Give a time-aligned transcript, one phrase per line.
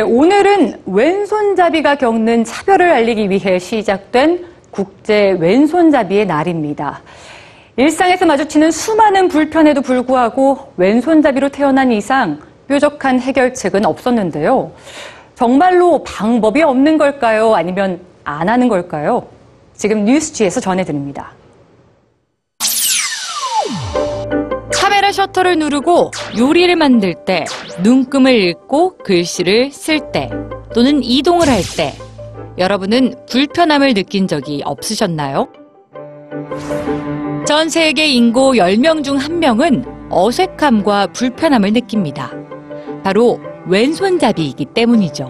[0.00, 7.02] 네, 오늘은 왼손잡이가 겪는 차별을 알리기 위해 시작된 국제 왼손잡이의 날입니다.
[7.76, 14.72] 일상에서 마주치는 수많은 불편에도 불구하고 왼손잡이로 태어난 이상 뾰족한 해결책은 없었는데요.
[15.34, 17.54] 정말로 방법이 없는 걸까요?
[17.54, 19.26] 아니면 안 하는 걸까요?
[19.74, 21.32] 지금 뉴스지에서 전해드립니다.
[25.12, 27.44] 셔터를 누르고 요리를 만들 때,
[27.82, 30.30] 눈금을 읽고 글씨를 쓸 때,
[30.74, 31.94] 또는 이동을 할 때,
[32.58, 35.48] 여러분은 불편함을 느낀 적이 없으셨나요?
[37.46, 42.30] 전 세계 인구 10명 중 1명은 어색함과 불편함을 느낍니다.
[43.02, 45.28] 바로 왼손잡이이기 때문이죠.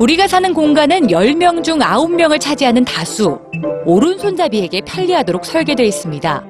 [0.00, 3.38] 우리가 사는 공간은 10명 중 9명을 차지하는 다수,
[3.84, 6.49] 오른손잡이에게 편리하도록 설계되어 있습니다.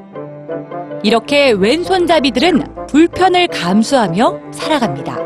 [1.03, 5.17] 이렇게 왼손잡이들은 불편을 감수하며 살아갑니다.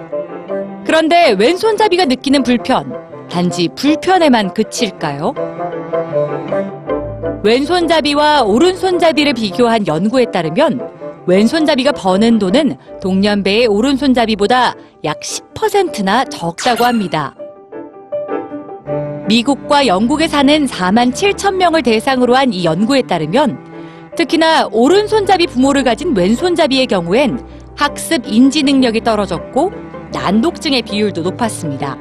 [0.86, 2.92] 그런데 왼손잡이가 느끼는 불편,
[3.28, 5.34] 단지 불편에만 그칠까요?
[7.42, 10.92] 왼손잡이와 오른손잡이를 비교한 연구에 따르면
[11.26, 17.34] 왼손잡이가 버는 돈은 동년배의 오른손잡이보다 약 10%나 적다고 합니다.
[19.26, 23.73] 미국과 영국에 사는 4만 7천 명을 대상으로 한 이 연구에 따르면
[24.16, 27.44] 특히나 오른손잡이 부모를 가진 왼손잡이의 경우엔
[27.76, 29.72] 학습 인지 능력이 떨어졌고
[30.12, 31.96] 난독증의 비율도 높았습니다.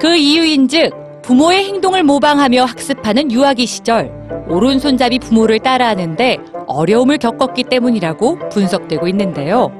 [0.00, 4.12] 그 이유인즉 부모의 행동을 모방하며 학습하는 유아기 시절
[4.48, 9.72] 오른손잡이 부모를 따라하는데 어려움을 겪었기 때문이라고 분석되고 있는데요.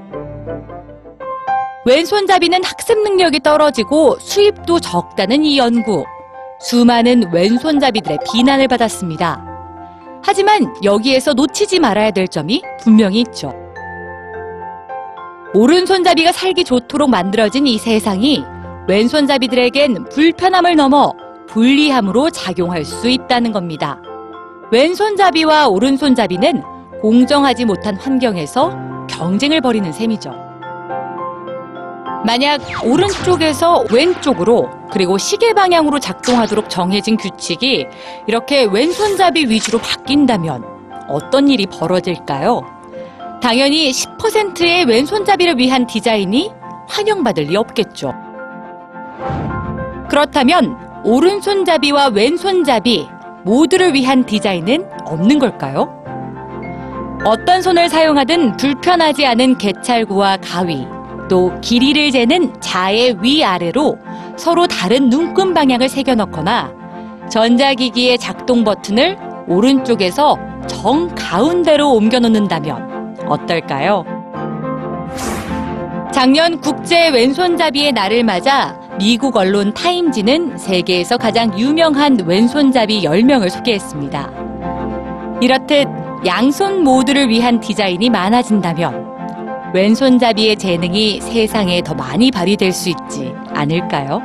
[1.87, 6.05] 왼손잡이는 학습 능력이 떨어지고 수입도 적다는 이 연구.
[6.61, 9.48] 수많은 왼손잡이들의 비난을 받았습니다.
[10.23, 13.53] 하지만 여기에서 놓치지 말아야 될 점이 분명히 있죠.
[15.55, 18.45] 오른손잡이가 살기 좋도록 만들어진 이 세상이
[18.87, 21.13] 왼손잡이들에겐 불편함을 넘어
[21.49, 24.01] 불리함으로 작용할 수 있다는 겁니다.
[24.71, 26.63] 왼손잡이와 오른손잡이는
[27.01, 30.48] 공정하지 못한 환경에서 경쟁을 벌이는 셈이죠.
[32.25, 37.87] 만약 오른쪽에서 왼쪽으로 그리고 시계 방향으로 작동하도록 정해진 규칙이
[38.27, 40.65] 이렇게 왼손잡이 위주로 바뀐다면
[41.09, 42.63] 어떤 일이 벌어질까요?
[43.41, 46.51] 당연히 10%의 왼손잡이를 위한 디자인이
[46.89, 48.13] 환영받을 리 없겠죠.
[50.09, 53.09] 그렇다면 오른손잡이와 왼손잡이
[53.45, 55.95] 모두를 위한 디자인은 없는 걸까요?
[57.25, 60.87] 어떤 손을 사용하든 불편하지 않은 개찰구와 가위,
[61.29, 63.99] 또 길이를 재는 자의 위아래로
[64.37, 66.73] 서로 다른 눈금 방향을 새겨 넣거나
[67.31, 74.05] 전자기기의 작동 버튼을 오른쪽에서 정 가운데로 옮겨 놓는다면 어떨까요?
[76.13, 84.31] 작년 국제 왼손잡이의 날을 맞아 미국 언론 타임지는 세계에서 가장 유명한 왼손잡이 10명을 소개했습니다.
[85.41, 85.87] 이렇듯
[86.27, 89.18] 양손 모두를 위한 디자인이 많아진다면
[89.75, 94.23] 왼손잡이의 재능이 세상에 더 많이 발휘될 수 있지 않을까요?